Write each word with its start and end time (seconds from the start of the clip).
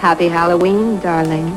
Happy 0.00 0.28
Halloween, 0.28 1.00
darling. 1.02 1.50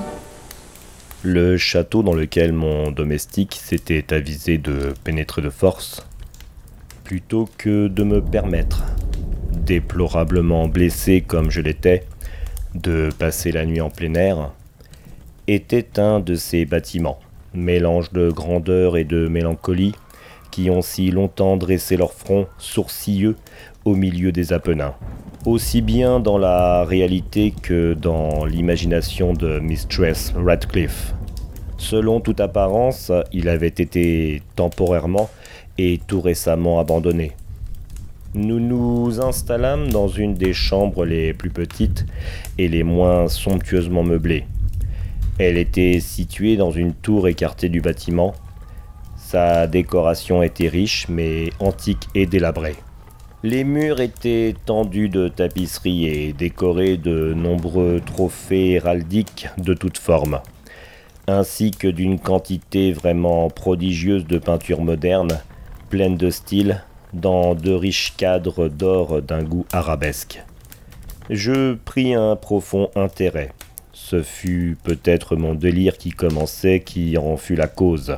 Le 1.22 1.58
château 1.58 2.02
dans 2.02 2.16
lequel 2.16 2.54
mon 2.54 2.90
domestique 2.90 3.54
s'était 3.54 4.12
avisé 4.16 4.58
de 4.58 4.96
pénétrer 5.04 5.44
de 5.44 5.52
force, 5.52 6.08
plutôt 7.04 7.48
que 7.60 7.88
de 7.88 8.04
me 8.04 8.20
permettre, 8.20 8.84
déplorablement 9.52 10.68
blessé 10.68 11.22
comme 11.22 11.52
je 11.52 11.62
l'étais, 11.62 12.08
de 12.74 13.10
passer 13.20 13.52
la 13.52 13.64
nuit 13.64 13.80
en 13.80 13.92
plein 13.92 14.16
air, 14.16 14.52
était 15.46 16.00
un 16.00 16.20
de 16.20 16.34
ces 16.34 16.66
bâtiments, 16.66 17.20
mélange 17.54 18.12
de 18.12 18.32
grandeur 18.32 18.98
et 18.98 19.04
de 19.04 19.28
mélancolie, 19.28 19.94
qui 20.50 20.72
ont 20.72 20.82
si 20.82 21.12
longtemps 21.12 21.58
dressé 21.58 21.96
leur 21.96 22.14
front 22.14 22.48
sourcilleux 22.58 23.36
au 23.86 23.94
milieu 23.94 24.32
des 24.32 24.52
Apennins 24.52 24.96
aussi 25.46 25.82
bien 25.82 26.20
dans 26.20 26.38
la 26.38 26.84
réalité 26.84 27.52
que 27.52 27.94
dans 27.94 28.46
l'imagination 28.46 29.34
de 29.34 29.60
Mistress 29.60 30.34
Radcliffe. 30.36 31.14
Selon 31.78 32.20
toute 32.20 32.40
apparence, 32.40 33.12
il 33.34 33.50
avait 33.50 33.68
été 33.68 34.44
temporairement 34.56 35.30
et 35.78 36.00
tout 36.06 36.22
récemment 36.22 36.80
abandonné. 36.80 37.32
Nous 38.36 38.60
nous 38.60 39.20
installâmes 39.20 39.90
dans 39.90 40.08
une 40.08 40.36
des 40.36 40.54
chambres 40.54 41.06
les 41.06 41.34
plus 41.34 41.50
petites 41.50 42.06
et 42.58 42.68
les 42.68 42.84
moins 42.84 43.28
somptueusement 43.28 44.04
meublées. 44.04 44.46
Elle 45.40 45.58
était 45.58 46.00
située 46.00 46.56
dans 46.56 46.72
une 46.72 46.94
tour 46.94 47.28
écartée 47.28 47.68
du 47.68 47.82
bâtiment. 47.82 48.36
Sa 49.18 49.66
décoration 49.66 50.44
était 50.44 50.68
riche 50.68 51.08
mais 51.10 51.50
antique 51.60 52.08
et 52.14 52.28
délabrée. 52.28 52.76
Les 53.44 53.64
murs 53.64 54.02
étaient 54.02 54.54
tendus 54.68 55.10
de 55.10 55.28
tapisseries 55.28 56.06
et 56.06 56.32
décorés 56.32 56.98
de 56.98 57.34
nombreux 57.34 58.00
trophées 58.00 58.74
héraldiques 58.74 59.48
de 59.58 59.74
toutes 59.74 59.98
formes, 59.98 60.42
ainsi 61.26 61.72
que 61.72 61.88
d'une 61.88 62.20
quantité 62.20 62.94
vraiment 62.94 63.50
prodigieuse 63.50 64.28
de 64.28 64.38
peintures 64.38 64.84
modernes, 64.84 65.40
pleines 65.90 66.18
de 66.18 66.30
style, 66.30 66.84
dans 67.14 67.56
de 67.56 67.72
riches 67.72 68.14
cadres 68.16 68.70
d'or 68.70 69.24
d'un 69.24 69.42
goût 69.42 69.66
arabesque. 69.74 70.44
Je 71.32 71.74
pris 71.74 72.14
un 72.14 72.36
profond 72.36 72.92
intérêt. 72.96 73.54
Ce 73.92 74.22
fut 74.22 74.78
peut-être 74.84 75.36
mon 75.36 75.56
délire 75.56 75.98
qui 75.98 76.12
commençait 76.12 76.82
qui 76.82 77.18
en 77.18 77.38
fut 77.38 77.56
la 77.56 77.68
cause. 77.68 78.18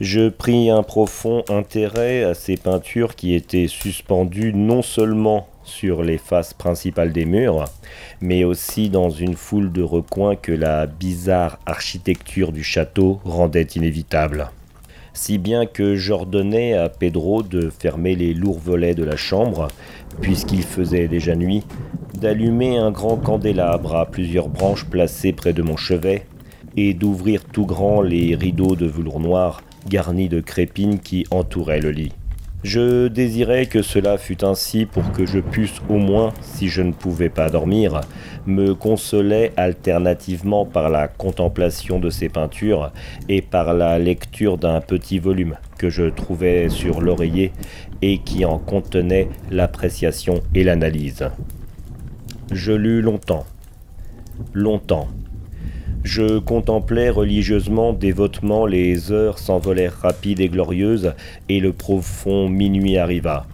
Je 0.00 0.28
pris 0.28 0.70
un 0.70 0.84
profond 0.84 1.42
intérêt 1.48 2.22
à 2.22 2.32
ces 2.32 2.56
peintures 2.56 3.16
qui 3.16 3.34
étaient 3.34 3.66
suspendues 3.66 4.52
non 4.54 4.80
seulement 4.80 5.48
sur 5.64 6.04
les 6.04 6.18
faces 6.18 6.54
principales 6.54 7.12
des 7.12 7.24
murs, 7.24 7.64
mais 8.20 8.44
aussi 8.44 8.90
dans 8.90 9.10
une 9.10 9.34
foule 9.34 9.72
de 9.72 9.82
recoins 9.82 10.36
que 10.36 10.52
la 10.52 10.86
bizarre 10.86 11.58
architecture 11.66 12.52
du 12.52 12.62
château 12.62 13.18
rendait 13.24 13.66
inévitable. 13.74 14.50
Si 15.14 15.36
bien 15.36 15.66
que 15.66 15.96
j'ordonnai 15.96 16.74
à 16.74 16.88
Pedro 16.88 17.42
de 17.42 17.68
fermer 17.68 18.14
les 18.14 18.34
lourds 18.34 18.60
volets 18.60 18.94
de 18.94 19.02
la 19.02 19.16
chambre, 19.16 19.66
puisqu'il 20.20 20.62
faisait 20.62 21.08
déjà 21.08 21.34
nuit, 21.34 21.64
d'allumer 22.14 22.76
un 22.78 22.92
grand 22.92 23.16
candélabre 23.16 23.96
à 23.96 24.06
plusieurs 24.06 24.48
branches 24.48 24.84
placées 24.84 25.32
près 25.32 25.52
de 25.52 25.62
mon 25.62 25.76
chevet, 25.76 26.24
et 26.76 26.94
d'ouvrir 26.94 27.44
tout 27.44 27.66
grand 27.66 28.00
les 28.00 28.36
rideaux 28.36 28.76
de 28.76 28.86
velours 28.86 29.18
noir 29.18 29.62
garni 29.88 30.28
de 30.28 30.40
crépines 30.40 30.98
qui 30.98 31.26
entouraient 31.30 31.80
le 31.80 31.90
lit. 31.90 32.12
Je 32.64 33.06
désirais 33.06 33.66
que 33.66 33.82
cela 33.82 34.18
fût 34.18 34.44
ainsi 34.44 34.84
pour 34.84 35.12
que 35.12 35.24
je 35.24 35.38
pusse 35.38 35.80
au 35.88 35.98
moins, 35.98 36.34
si 36.40 36.68
je 36.68 36.82
ne 36.82 36.90
pouvais 36.90 37.28
pas 37.28 37.50
dormir, 37.50 38.00
me 38.46 38.74
consoler 38.74 39.52
alternativement 39.56 40.66
par 40.66 40.90
la 40.90 41.06
contemplation 41.06 42.00
de 42.00 42.10
ces 42.10 42.28
peintures 42.28 42.92
et 43.28 43.42
par 43.42 43.74
la 43.74 44.00
lecture 44.00 44.58
d'un 44.58 44.80
petit 44.80 45.20
volume 45.20 45.56
que 45.78 45.88
je 45.88 46.02
trouvais 46.10 46.68
sur 46.68 47.00
l'oreiller 47.00 47.52
et 48.02 48.18
qui 48.18 48.44
en 48.44 48.58
contenait 48.58 49.28
l'appréciation 49.52 50.42
et 50.52 50.64
l'analyse. 50.64 51.30
Je 52.50 52.72
lus 52.72 53.02
longtemps, 53.02 53.46
longtemps, 54.52 55.06
je 56.04 56.38
contemplais 56.38 57.10
religieusement, 57.10 57.92
dévotement, 57.92 58.66
les 58.66 59.12
heures 59.12 59.38
s'envolèrent 59.38 59.98
rapides 60.00 60.40
et 60.40 60.48
glorieuses, 60.48 61.14
et 61.48 61.60
le 61.60 61.72
profond 61.72 62.48
minuit 62.48 62.98
arriva. 62.98 63.46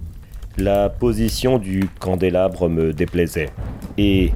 La 0.58 0.88
position 0.88 1.58
du 1.58 1.88
candélabre 1.98 2.68
me 2.68 2.92
déplaisait, 2.92 3.50
et, 3.98 4.32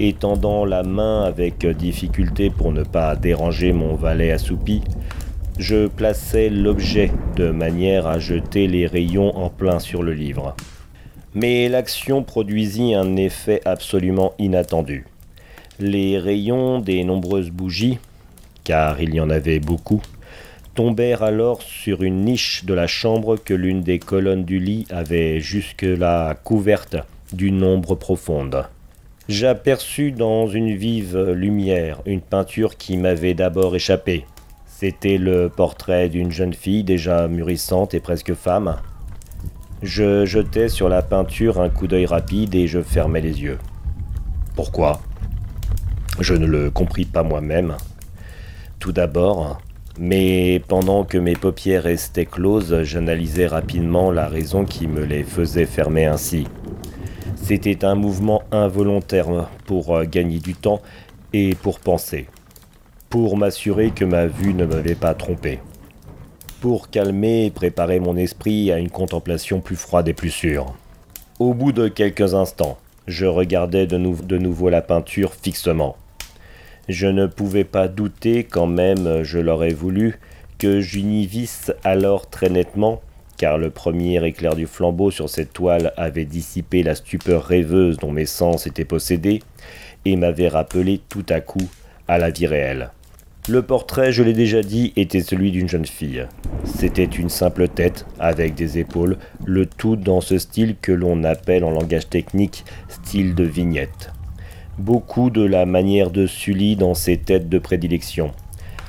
étendant 0.00 0.64
la 0.64 0.82
main 0.82 1.22
avec 1.24 1.66
difficulté 1.66 2.50
pour 2.50 2.72
ne 2.72 2.82
pas 2.82 3.16
déranger 3.16 3.72
mon 3.72 3.94
valet 3.94 4.32
assoupi, 4.32 4.82
je 5.58 5.86
plaçais 5.86 6.50
l'objet 6.50 7.12
de 7.36 7.50
manière 7.50 8.06
à 8.06 8.18
jeter 8.18 8.66
les 8.66 8.86
rayons 8.86 9.36
en 9.36 9.50
plein 9.50 9.78
sur 9.78 10.02
le 10.02 10.12
livre. 10.12 10.56
Mais 11.34 11.68
l'action 11.68 12.22
produisit 12.22 12.94
un 12.94 13.16
effet 13.16 13.60
absolument 13.64 14.34
inattendu. 14.38 15.06
Les 15.80 16.18
rayons 16.18 16.80
des 16.80 17.02
nombreuses 17.02 17.50
bougies, 17.50 17.98
car 18.62 19.00
il 19.00 19.14
y 19.14 19.20
en 19.20 19.30
avait 19.30 19.58
beaucoup, 19.58 20.02
tombèrent 20.74 21.22
alors 21.22 21.62
sur 21.62 22.02
une 22.02 22.24
niche 22.24 22.64
de 22.64 22.74
la 22.74 22.86
chambre 22.86 23.36
que 23.36 23.54
l'une 23.54 23.82
des 23.82 23.98
colonnes 23.98 24.44
du 24.44 24.58
lit 24.58 24.86
avait 24.90 25.40
jusque-là 25.40 26.34
couverte 26.34 26.96
d'une 27.32 27.64
ombre 27.64 27.94
profonde. 27.94 28.66
J'aperçus 29.28 30.12
dans 30.12 30.46
une 30.46 30.74
vive 30.74 31.18
lumière 31.30 32.02
une 32.04 32.20
peinture 32.20 32.76
qui 32.76 32.96
m'avait 32.98 33.34
d'abord 33.34 33.74
échappé. 33.74 34.26
C'était 34.66 35.16
le 35.16 35.48
portrait 35.48 36.08
d'une 36.08 36.32
jeune 36.32 36.54
fille 36.54 36.84
déjà 36.84 37.28
mûrissante 37.28 37.94
et 37.94 38.00
presque 38.00 38.34
femme. 38.34 38.76
Je 39.80 40.26
jetai 40.26 40.68
sur 40.68 40.88
la 40.88 41.02
peinture 41.02 41.60
un 41.60 41.70
coup 41.70 41.86
d'œil 41.86 42.06
rapide 42.06 42.54
et 42.54 42.66
je 42.66 42.82
fermai 42.82 43.20
les 43.20 43.40
yeux. 43.42 43.58
Pourquoi? 44.54 45.00
Je 46.20 46.34
ne 46.34 46.46
le 46.46 46.70
compris 46.70 47.04
pas 47.04 47.22
moi-même. 47.22 47.76
Tout 48.78 48.92
d'abord, 48.92 49.60
mais 49.98 50.62
pendant 50.68 51.04
que 51.04 51.18
mes 51.18 51.36
paupières 51.36 51.84
restaient 51.84 52.26
closes, 52.26 52.82
j'analysais 52.82 53.46
rapidement 53.46 54.10
la 54.10 54.26
raison 54.26 54.64
qui 54.64 54.86
me 54.86 55.04
les 55.04 55.22
faisait 55.22 55.66
fermer 55.66 56.06
ainsi. 56.06 56.46
C'était 57.36 57.84
un 57.84 57.94
mouvement 57.94 58.42
involontaire 58.52 59.48
pour 59.66 59.96
euh, 59.96 60.04
gagner 60.04 60.38
du 60.38 60.54
temps 60.54 60.80
et 61.32 61.54
pour 61.54 61.80
penser. 61.80 62.26
Pour 63.10 63.36
m'assurer 63.36 63.90
que 63.90 64.04
ma 64.04 64.26
vue 64.26 64.54
ne 64.54 64.64
m'avait 64.64 64.94
pas 64.94 65.14
trompé. 65.14 65.58
Pour 66.60 66.88
calmer 66.88 67.46
et 67.46 67.50
préparer 67.50 68.00
mon 68.00 68.16
esprit 68.16 68.70
à 68.70 68.78
une 68.78 68.90
contemplation 68.90 69.60
plus 69.60 69.76
froide 69.76 70.08
et 70.08 70.14
plus 70.14 70.30
sûre. 70.30 70.72
Au 71.38 71.52
bout 71.52 71.72
de 71.72 71.88
quelques 71.88 72.34
instants, 72.34 72.78
je 73.08 73.26
regardais 73.26 73.86
de, 73.86 73.98
de 73.98 74.38
nouveau 74.38 74.70
la 74.70 74.80
peinture 74.80 75.34
fixement. 75.34 75.96
Je 76.88 77.06
ne 77.06 77.26
pouvais 77.26 77.64
pas 77.64 77.86
douter, 77.86 78.44
quand 78.44 78.66
même 78.66 79.22
je 79.22 79.38
l'aurais 79.38 79.72
voulu, 79.72 80.18
que 80.58 80.80
j'y 80.80 81.26
visse 81.26 81.72
alors 81.84 82.28
très 82.28 82.48
nettement, 82.48 83.00
car 83.36 83.58
le 83.58 83.70
premier 83.70 84.24
éclair 84.24 84.54
du 84.54 84.66
flambeau 84.66 85.10
sur 85.10 85.28
cette 85.28 85.52
toile 85.52 85.92
avait 85.96 86.24
dissipé 86.24 86.82
la 86.82 86.94
stupeur 86.94 87.44
rêveuse 87.44 87.98
dont 87.98 88.12
mes 88.12 88.26
sens 88.26 88.66
étaient 88.66 88.84
possédés, 88.84 89.42
et 90.04 90.16
m'avait 90.16 90.48
rappelé 90.48 91.00
tout 91.08 91.26
à 91.28 91.40
coup 91.40 91.68
à 92.08 92.18
la 92.18 92.30
vie 92.30 92.46
réelle. 92.46 92.90
Le 93.48 93.62
portrait, 93.62 94.12
je 94.12 94.22
l'ai 94.22 94.34
déjà 94.34 94.62
dit, 94.62 94.92
était 94.94 95.22
celui 95.22 95.50
d'une 95.50 95.68
jeune 95.68 95.86
fille. 95.86 96.26
C'était 96.64 97.04
une 97.04 97.28
simple 97.28 97.66
tête, 97.66 98.06
avec 98.20 98.54
des 98.54 98.78
épaules, 98.78 99.18
le 99.44 99.66
tout 99.66 99.96
dans 99.96 100.20
ce 100.20 100.38
style 100.38 100.76
que 100.80 100.92
l'on 100.92 101.24
appelle 101.24 101.64
en 101.64 101.70
langage 101.70 102.08
technique 102.08 102.64
style 102.88 103.34
de 103.34 103.42
vignette 103.42 104.11
beaucoup 104.78 105.30
de 105.30 105.42
la 105.42 105.66
manière 105.66 106.10
de 106.10 106.26
Sully 106.26 106.76
dans 106.76 106.94
ses 106.94 107.18
têtes 107.18 107.48
de 107.48 107.58
prédilection. 107.58 108.32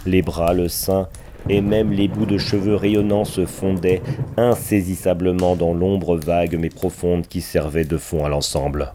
Les 0.05 0.21
bras, 0.21 0.53
le 0.53 0.67
sein 0.67 1.07
et 1.49 1.61
même 1.61 1.91
les 1.91 2.07
bouts 2.07 2.25
de 2.25 2.37
cheveux 2.37 2.75
rayonnants 2.75 3.25
se 3.25 3.45
fondaient 3.45 4.01
insaisissablement 4.37 5.55
dans 5.55 5.73
l'ombre 5.73 6.15
vague 6.15 6.57
mais 6.59 6.69
profonde 6.69 7.27
qui 7.27 7.41
servait 7.41 7.85
de 7.85 7.97
fond 7.97 8.25
à 8.25 8.29
l'ensemble. 8.29 8.93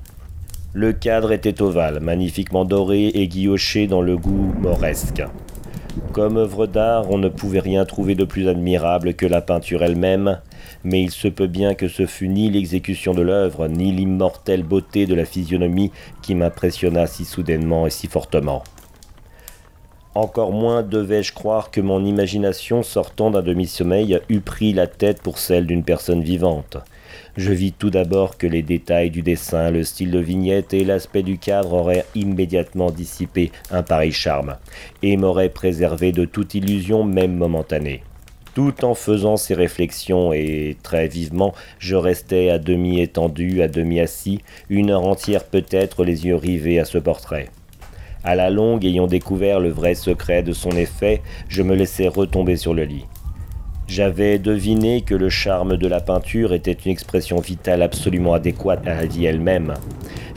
Le 0.72 0.92
cadre 0.92 1.32
était 1.32 1.62
ovale, 1.62 2.00
magnifiquement 2.00 2.64
doré 2.64 3.06
et 3.08 3.28
guilloché 3.28 3.86
dans 3.86 4.02
le 4.02 4.16
goût 4.16 4.52
mauresque. 4.58 5.22
Comme 6.12 6.36
œuvre 6.36 6.66
d'art, 6.66 7.10
on 7.10 7.18
ne 7.18 7.28
pouvait 7.28 7.58
rien 7.58 7.84
trouver 7.84 8.14
de 8.14 8.24
plus 8.24 8.48
admirable 8.48 9.14
que 9.14 9.26
la 9.26 9.40
peinture 9.40 9.82
elle-même, 9.82 10.40
mais 10.84 11.02
il 11.02 11.10
se 11.10 11.28
peut 11.28 11.46
bien 11.46 11.74
que 11.74 11.88
ce 11.88 12.06
fût 12.06 12.28
ni 12.28 12.50
l'exécution 12.50 13.14
de 13.14 13.22
l'œuvre, 13.22 13.68
ni 13.68 13.92
l'immortelle 13.92 14.62
beauté 14.62 15.06
de 15.06 15.14
la 15.14 15.24
physionomie 15.24 15.92
qui 16.22 16.34
m'impressionna 16.34 17.06
si 17.06 17.24
soudainement 17.24 17.86
et 17.86 17.90
si 17.90 18.06
fortement. 18.06 18.62
Encore 20.14 20.50
moins 20.50 20.82
devais-je 20.82 21.32
croire 21.32 21.70
que 21.70 21.80
mon 21.80 22.04
imagination 22.04 22.82
sortant 22.82 23.30
d'un 23.30 23.40
demi-sommeil 23.42 24.18
eût 24.28 24.40
pris 24.40 24.72
la 24.72 24.88
tête 24.88 25.22
pour 25.22 25.38
celle 25.38 25.64
d'une 25.64 25.84
personne 25.84 26.22
vivante. 26.22 26.78
Je 27.36 27.52
vis 27.52 27.70
tout 27.70 27.90
d'abord 27.90 28.36
que 28.36 28.48
les 28.48 28.62
détails 28.62 29.10
du 29.10 29.22
dessin, 29.22 29.70
le 29.70 29.84
style 29.84 30.10
de 30.10 30.18
vignette 30.18 30.74
et 30.74 30.84
l'aspect 30.84 31.22
du 31.22 31.38
cadre 31.38 31.74
auraient 31.74 32.04
immédiatement 32.16 32.90
dissipé 32.90 33.52
un 33.70 33.84
pareil 33.84 34.10
charme, 34.10 34.56
et 35.02 35.16
m'auraient 35.16 35.50
préservé 35.50 36.10
de 36.10 36.24
toute 36.24 36.54
illusion 36.54 37.04
même 37.04 37.36
momentanée. 37.36 38.02
Tout 38.54 38.84
en 38.84 38.94
faisant 38.94 39.36
ces 39.36 39.54
réflexions, 39.54 40.32
et 40.32 40.76
très 40.82 41.06
vivement, 41.06 41.54
je 41.78 41.94
restais 41.94 42.50
à 42.50 42.58
demi 42.58 43.00
étendu, 43.00 43.62
à 43.62 43.68
demi 43.68 44.00
assis, 44.00 44.40
une 44.68 44.90
heure 44.90 45.06
entière 45.06 45.44
peut-être 45.44 46.04
les 46.04 46.26
yeux 46.26 46.36
rivés 46.36 46.80
à 46.80 46.84
ce 46.84 46.98
portrait. 46.98 47.50
À 48.24 48.34
la 48.34 48.50
longue, 48.50 48.84
ayant 48.84 49.06
découvert 49.06 49.60
le 49.60 49.70
vrai 49.70 49.94
secret 49.94 50.42
de 50.42 50.52
son 50.52 50.70
effet, 50.72 51.22
je 51.48 51.62
me 51.62 51.74
laissai 51.74 52.08
retomber 52.08 52.56
sur 52.56 52.74
le 52.74 52.84
lit. 52.84 53.06
J'avais 53.86 54.38
deviné 54.38 55.00
que 55.00 55.14
le 55.14 55.30
charme 55.30 55.78
de 55.78 55.88
la 55.88 56.00
peinture 56.00 56.52
était 56.52 56.72
une 56.72 56.92
expression 56.92 57.40
vitale 57.40 57.80
absolument 57.80 58.34
adéquate 58.34 58.86
à 58.86 58.96
la 58.96 59.06
vie 59.06 59.24
elle-même, 59.24 59.74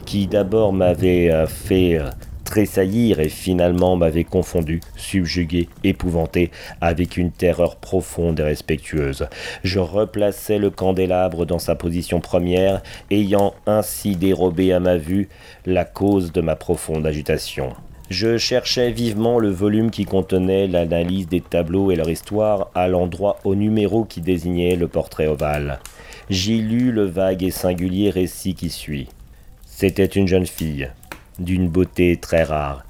qui 0.06 0.26
d'abord 0.26 0.72
m'avait 0.72 1.30
euh, 1.30 1.46
fait 1.46 1.98
euh, 1.98 2.08
tressaillir 2.52 3.18
et 3.18 3.30
finalement 3.30 3.96
m'avait 3.96 4.24
confondu, 4.24 4.80
subjugué, 4.94 5.70
épouvanté, 5.84 6.50
avec 6.82 7.16
une 7.16 7.30
terreur 7.30 7.76
profonde 7.76 8.40
et 8.40 8.42
respectueuse. 8.42 9.26
Je 9.64 9.78
replaçai 9.78 10.58
le 10.58 10.68
candélabre 10.68 11.46
dans 11.46 11.58
sa 11.58 11.76
position 11.76 12.20
première, 12.20 12.82
ayant 13.10 13.54
ainsi 13.64 14.16
dérobé 14.16 14.74
à 14.74 14.80
ma 14.80 14.98
vue 14.98 15.30
la 15.64 15.86
cause 15.86 16.30
de 16.30 16.42
ma 16.42 16.54
profonde 16.54 17.06
agitation. 17.06 17.72
Je 18.10 18.36
cherchais 18.36 18.90
vivement 18.90 19.38
le 19.38 19.48
volume 19.48 19.90
qui 19.90 20.04
contenait 20.04 20.66
l'analyse 20.66 21.28
des 21.28 21.40
tableaux 21.40 21.90
et 21.90 21.96
leur 21.96 22.10
histoire 22.10 22.70
à 22.74 22.86
l'endroit 22.86 23.38
au 23.44 23.54
numéro 23.54 24.04
qui 24.04 24.20
désignait 24.20 24.76
le 24.76 24.88
portrait 24.88 25.26
ovale. 25.26 25.80
J'y 26.28 26.60
lus 26.60 26.92
le 26.92 27.06
vague 27.06 27.44
et 27.44 27.50
singulier 27.50 28.10
récit 28.10 28.54
qui 28.54 28.68
suit. 28.68 29.08
C'était 29.64 30.04
une 30.04 30.28
jeune 30.28 30.46
fille, 30.46 30.90
d'une 31.38 31.68
beauté 31.68 32.16
très 32.16 32.42
rare, 32.42 32.84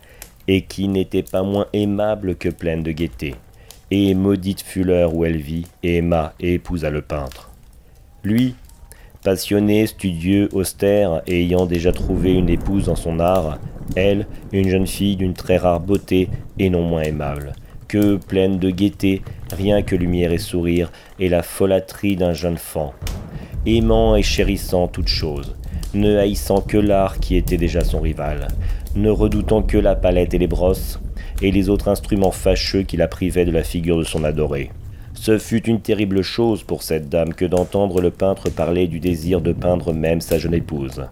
et 0.49 0.63
qui 0.63 0.89
n'était 0.89 1.23
pas 1.23 1.43
moins 1.43 1.67
aimable 1.73 2.37
que 2.37 2.49
pleine 2.49 2.83
de 2.83 2.93
gaieté. 2.93 3.35
Et 3.91 4.15
maudite 4.15 4.63
fut 4.63 4.85
l'heure 4.85 5.15
où 5.15 5.25
elle 5.25 5.37
vit, 5.37 5.67
et 5.83 5.99
aima 5.99 6.33
et 6.41 6.55
épousa 6.55 6.91
le 6.91 7.03
peintre. 7.03 7.51
Lui, 8.25 8.55
passionné, 9.23 9.87
studieux, 9.87 10.49
austère, 10.53 11.23
ayant 11.27 11.67
déjà 11.67 11.93
trouvé 11.93 12.33
une 12.35 12.49
épouse 12.49 12.89
en 12.89 12.97
son 12.97 13.21
art, 13.21 13.59
elle, 13.95 14.27
une 14.53 14.69
jeune 14.69 14.87
fille 14.87 15.17
d'une 15.17 15.35
très 15.35 15.57
rare 15.57 15.81
beauté 15.81 16.29
et 16.59 16.71
non 16.71 16.83
moins 16.83 17.03
aimable, 17.03 17.53
que 17.89 18.17
pleine 18.17 18.59
de 18.59 18.71
gaieté, 18.71 19.23
rien 19.53 19.83
que 19.83 19.95
lumière 19.95 20.33
et 20.33 20.39
sourire, 20.39 20.91
et 21.19 21.29
la 21.29 21.43
folâtrie 21.43 22.17
d'un 22.17 22.33
jeune 22.33 22.59
fan, 22.59 22.91
aimant 23.67 24.17
et 24.17 24.23
chérissant 24.23 24.89
toutes 24.89 25.09
choses, 25.09 25.55
ne 25.95 26.17
haïssant 26.17 26.61
que 26.61 26.77
l'art 26.77 27.19
qui 27.19 27.37
était 27.37 27.57
déjà 27.57 27.85
son 27.85 28.01
rival, 28.01 28.49
ne 28.95 29.11
redoutant 29.11 29.63
que 29.63 29.79
la 29.79 29.95
palette 29.95 30.35
et 30.35 30.39
les 30.39 30.47
brosses, 30.47 31.01
et 31.41 31.51
les 31.51 31.69
autres 31.69 31.89
instruments 31.89 32.31
fâcheux 32.31 32.83
qui 32.83 32.97
la 32.97 33.09
privaient 33.09 33.45
de 33.45 33.51
la 33.51 33.65
figure 33.65 33.99
de 33.99 34.05
son 34.05 34.25
adoré. 34.25 34.71
Ce 35.15 35.39
fut 35.39 35.65
une 35.65 35.81
terrible 35.81 36.23
chose 36.23 36.63
pour 36.63 36.83
cette 36.83 37.09
dame 37.09 37.35
que 37.35 37.45
d'entendre 37.45 38.01
le 38.01 38.11
peintre 38.11 38.51
parler 38.51 38.87
du 38.87 39.01
désir 39.01 39.41
de 39.41 39.53
peindre 39.53 39.93
même 39.93 40.21
sa 40.21 40.39
jeune 40.39 40.55
épouse 40.55 41.03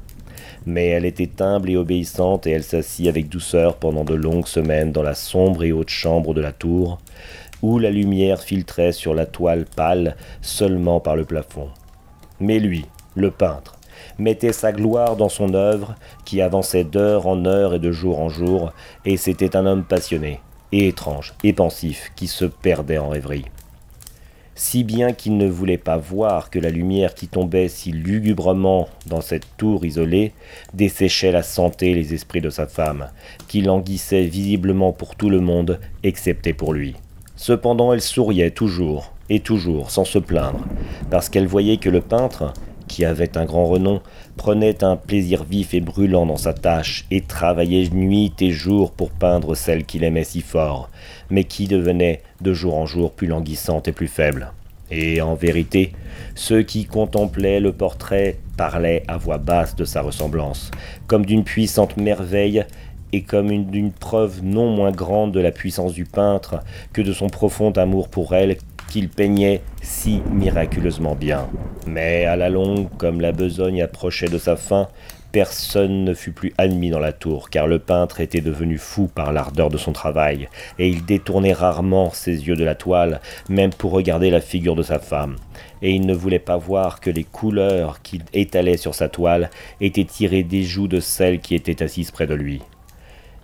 mais 0.67 0.89
elle 0.89 1.05
était 1.05 1.43
humble 1.43 1.71
et 1.71 1.77
obéissante 1.77 2.47
et 2.47 2.51
elle 2.51 2.63
s'assit 2.63 3.09
avec 3.09 3.29
douceur 3.29 3.77
pendant 3.77 4.05
de 4.05 4.15
longues 4.15 4.47
semaines 4.47 4.93
dans 4.93 5.03
la 5.03 5.15
sombre 5.15 5.65
et 5.65 5.73
haute 5.73 5.89
chambre 5.89 6.35
de 6.35 6.41
la 6.41 6.53
tour, 6.53 6.99
où 7.63 7.79
la 7.79 7.91
lumière 7.91 8.43
filtrait 8.43 8.93
sur 8.93 9.15
la 9.15 9.27
toile 9.27 9.65
pâle 9.65 10.17
seulement 10.43 11.01
par 11.01 11.17
le 11.17 11.25
plafond. 11.25 11.69
Mais 12.41 12.59
lui, 12.59 12.87
le 13.15 13.31
peintre, 13.31 13.79
mettait 14.19 14.53
sa 14.53 14.73
gloire 14.73 15.17
dans 15.17 15.29
son 15.29 15.55
œuvre, 15.55 15.95
qui 16.25 16.41
avançait 16.41 16.85
d'heure 16.85 17.27
en 17.27 17.45
heure 17.45 17.75
et 17.75 17.79
de 17.79 17.93
jour 17.93 18.21
en 18.21 18.29
jour, 18.29 18.73
et 19.05 19.17
c'était 19.17 19.57
un 19.57 19.67
homme 19.67 19.85
passionné, 19.85 20.41
et 20.73 20.89
étrange, 20.89 21.35
et 21.45 21.53
pensif, 21.53 22.13
qui 22.17 22.27
se 22.27 22.45
perdait 22.45 22.99
en 22.99 23.09
rêverie 23.09 23.47
si 24.61 24.85
bien 24.85 25.15
qu'il 25.15 25.39
ne 25.39 25.49
voulait 25.49 25.79
pas 25.79 25.97
voir 25.97 26.51
que 26.51 26.59
la 26.59 26.69
lumière 26.69 27.15
qui 27.15 27.29
tombait 27.29 27.69
si 27.69 27.93
lugubrement 27.93 28.91
dans 29.07 29.23
cette 29.23 29.47
tour 29.57 29.87
isolée 29.87 30.35
desséchait 30.75 31.33
la 31.33 31.43
santé 31.43 31.93
et 31.93 31.95
les 31.95 32.13
esprits 32.13 32.43
de 32.43 32.51
sa 32.51 32.67
femme, 32.67 33.09
qui 33.49 33.63
languissait 33.63 34.25
visiblement 34.25 34.93
pour 34.93 35.17
tout 35.17 35.31
le 35.31 35.41
monde, 35.41 35.81
excepté 36.03 36.53
pour 36.53 36.75
lui. 36.75 36.95
Cependant 37.37 37.95
elle 37.95 38.03
souriait 38.03 38.51
toujours, 38.51 39.15
et 39.31 39.41
toujours, 39.41 39.91
sans 39.91 40.05
se 40.05 40.19
plaindre, 40.19 40.67
parce 41.11 41.31
qu'elle 41.31 41.47
voyait 41.47 41.79
que 41.79 41.89
le 41.89 42.03
peintre, 42.03 42.53
qui 42.91 43.05
avait 43.05 43.39
un 43.39 43.45
grand 43.45 43.67
renom, 43.67 44.03
prenait 44.37 44.83
un 44.83 44.97
plaisir 44.97 45.45
vif 45.45 45.75
et 45.75 45.81
brûlant 45.81 46.27
dans 46.27 46.37
sa 46.37 46.53
tâche, 46.53 47.07
et 47.13 47.21
travaillait 47.21 47.89
nuit 47.89 48.33
et 48.41 48.51
jour 48.51 48.91
pour 48.91 49.11
peindre 49.13 49.55
celle 49.55 49.85
qu'il 49.85 50.03
aimait 50.03 50.25
si 50.25 50.41
fort, 50.41 50.91
mais 51.31 51.45
qui 51.45 51.69
devenait 51.69 52.23
de 52.41 52.53
jour 52.53 52.75
en 52.77 52.87
jour 52.87 53.13
plus 53.13 53.29
languissante 53.29 53.87
et 53.87 53.93
plus 53.93 54.09
faible. 54.09 54.53
Et 54.91 55.21
en 55.21 55.37
vérité, 55.37 55.93
ceux 56.35 56.65
qui 56.65 56.85
contemplaient 56.85 57.61
le 57.61 57.73
portrait 57.73 58.39
parlaient 58.57 59.05
à 59.07 59.19
voix 59.19 59.39
basse 59.39 59.77
de 59.77 59.85
sa 59.85 60.03
ressemblance, 60.03 60.73
comme 61.07 61.25
d'une 61.25 61.45
puissante 61.45 61.97
merveille 61.97 62.65
et 63.13 63.23
comme 63.23 63.67
d'une 63.67 63.93
preuve 63.93 64.43
non 64.43 64.75
moins 64.75 64.91
grande 64.91 65.33
de 65.33 65.41
la 65.41 65.53
puissance 65.53 65.93
du 65.93 66.07
peintre 66.07 66.61
que 66.93 67.03
de 67.03 67.13
son 67.13 67.29
profond 67.29 67.71
amour 67.71 68.09
pour 68.09 68.35
elle 68.35 68.57
qu'il 68.91 69.09
peignait 69.09 69.63
si 69.81 70.21
miraculeusement 70.31 71.15
bien. 71.15 71.49
Mais 71.87 72.27
à 72.27 72.37
la 72.37 72.51
longue, 72.51 72.89
comme 72.99 73.23
la 73.23 73.33
besogne 73.33 73.81
approchait 73.81 74.29
de 74.29 74.37
sa 74.37 74.57
fin, 74.57 74.89
Personne 75.33 76.03
ne 76.03 76.13
fut 76.13 76.33
plus 76.33 76.53
admis 76.59 76.91
dans 76.91 76.99
la 76.99 77.13
tour, 77.13 77.51
car 77.51 77.69
le 77.69 77.79
peintre 77.79 78.21
était 78.21 78.41
devenu 78.41 78.79
fou 78.79 79.07
par 79.07 79.33
l'ardeur 79.33 79.71
de 79.71 79.79
son 79.79 79.93
travail, 79.93 80.49
et 80.81 80.89
il 80.89 81.05
détournait 81.05 81.53
rarement 81.53 82.11
ses 82.11 82.49
yeux 82.49 82.57
de 82.57 82.65
la 82.65 82.75
toile, 82.75 83.21
même 83.49 83.71
pour 83.71 83.93
regarder 83.93 84.31
la 84.31 84.41
figure 84.41 84.75
de 84.75 84.83
sa 84.83 84.99
femme. 84.99 85.37
Et 85.83 85.93
il 85.93 86.05
ne 86.05 86.15
voulait 86.15 86.41
pas 86.41 86.57
voir 86.57 86.99
que 86.99 87.11
les 87.11 87.23
couleurs 87.23 88.03
qu'il 88.03 88.23
étalait 88.33 88.77
sur 88.77 88.97
sa 88.97 89.09
toile 89.09 89.51
étaient 89.81 90.05
tirées 90.05 90.43
des 90.43 90.65
joues 90.65 90.89
de 90.89 90.99
celle 90.99 91.39
qui 91.39 91.55
était 91.55 91.85
assise 91.85 92.11
près 92.11 92.27
de 92.27 92.35
lui 92.35 92.61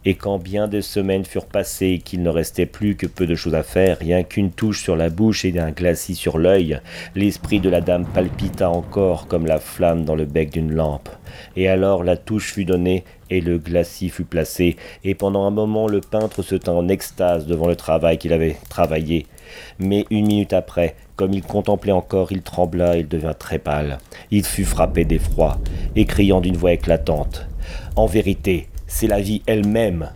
et 0.07 0.15
quand 0.15 0.39
bien 0.39 0.69
des 0.69 0.83
semaines 0.83 1.25
furent 1.25 1.47
passées 1.47 1.87
et 1.87 1.99
qu'il 1.99 2.23
ne 2.23 2.31
restait 2.31 2.65
plus 2.65 2.95
que 2.95 3.09
peu 3.09 3.27
de 3.27 3.35
choses 3.35 3.57
à 3.57 3.65
faire, 3.65 3.99
rien 3.99 4.23
qu'une 4.23 4.53
touche 4.53 4.81
sur 4.81 4.95
la 4.95 5.11
bouche 5.11 5.45
et 5.45 5.59
un 5.59 5.73
glacis 5.73 6.15
sur 6.15 6.39
l'œil, 6.39 6.81
l'esprit 7.17 7.59
de 7.59 7.69
la 7.69 7.81
dame 7.81 8.07
palpita 8.07 8.71
encore 8.71 9.27
comme 9.27 9.47
la 9.47 9.59
flamme 9.59 10.05
dans 10.05 10.15
le 10.15 10.25
bec 10.25 10.51
d'une 10.51 10.73
lampe. 10.73 11.09
Et 11.57 11.69
alors 11.69 12.05
la 12.05 12.17
touche 12.17 12.53
fut 12.53 12.65
donnée 12.65 13.03
et 13.31 13.41
le 13.41 13.59
glacis 13.59 14.09
fut 14.09 14.25
placé, 14.25 14.77
et 15.03 15.17
pendant 15.17 15.45
un 15.45 15.51
moment 15.51 15.89
le 15.89 16.01
peintre 16.01 16.43
se 16.43 16.55
tint 16.55 16.73
en 16.73 16.87
extase 16.87 17.47
devant 17.47 17.67
le 17.67 17.75
travail 17.75 18.17
qu'il 18.17 18.33
avait 18.33 18.57
travaillé. 18.69 19.27
Mais 19.81 20.05
une 20.11 20.29
minute 20.29 20.53
après, 20.53 20.95
comme 21.17 21.33
il 21.33 21.43
contemplait 21.43 21.91
encore, 21.91 22.31
il 22.31 22.43
trembla, 22.43 22.97
il 22.97 23.09
devint 23.09 23.35
très 23.35 23.59
pâle. 23.59 23.99
Il 24.31 24.45
fut 24.45 24.65
frappé 24.65 25.05
d'effroi, 25.05 25.59
et 25.97 26.05
criant 26.05 26.41
d'une 26.41 26.57
voix 26.57 26.73
éclatante. 26.73 27.49
En 27.97 28.07
vérité, 28.07 28.69
c'est 28.99 29.09
la 29.09 29.21
vie 29.21 29.43
elle-même. 29.45 30.09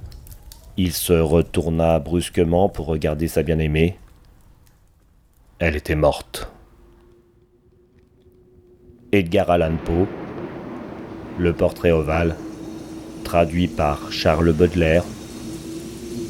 Il 0.79 0.95
se 0.95 1.13
retourna 1.13 1.99
brusquement 1.99 2.71
pour 2.71 2.87
regarder 2.87 3.29
sa 3.29 3.43
bien-aimée. 3.43 3.99
Elle 5.59 5.77
était 5.77 5.95
morte. 5.95 6.51
Edgar 9.13 9.51
Allan 9.51 9.77
Poe, 9.85 10.07
Le 11.39 11.53
portrait 11.53 11.91
ovale, 11.91 12.37
traduit 13.23 13.69
par 13.69 14.11
Charles 14.11 14.55
Baudelaire, 14.55 15.05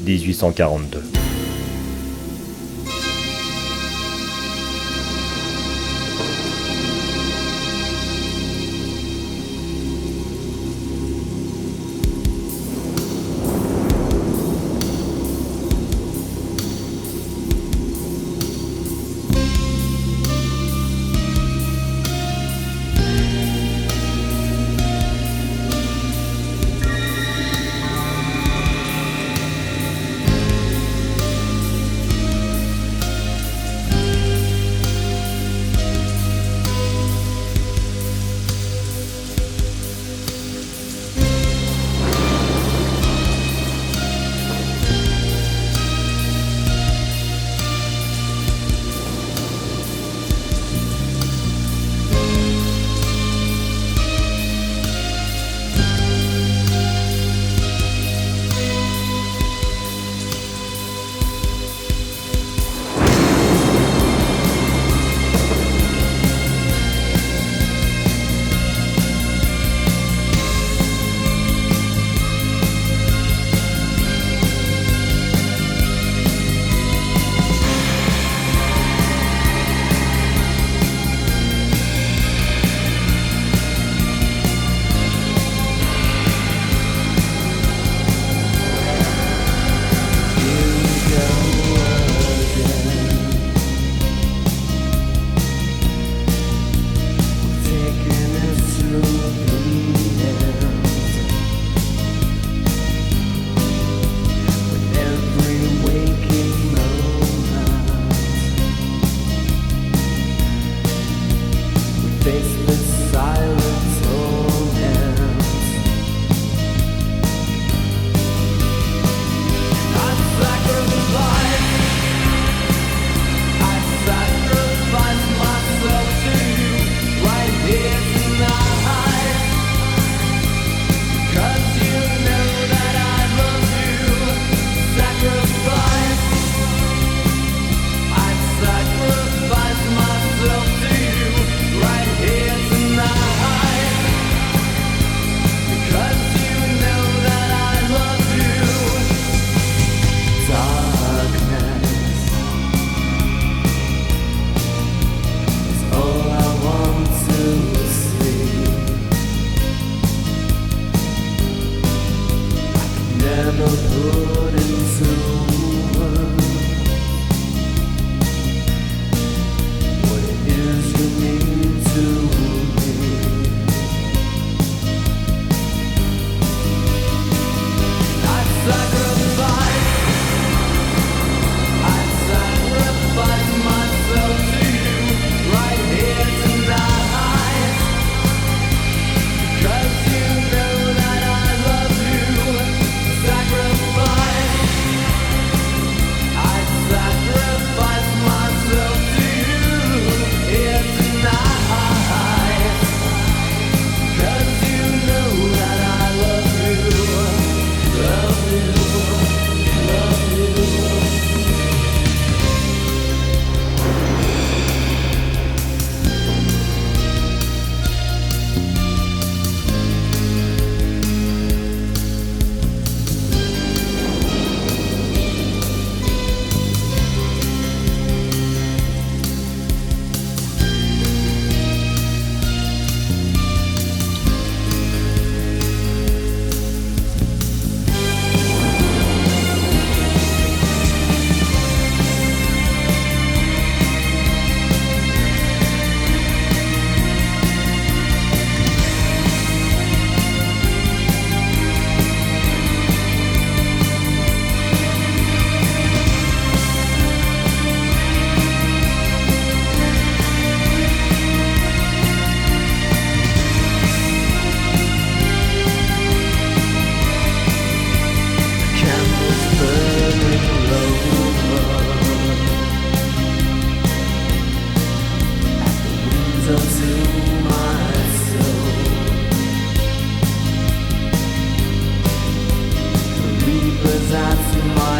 1842. 0.05 1.30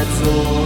Zone. 0.07 0.60